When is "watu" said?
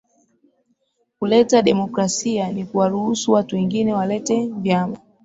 3.31-3.55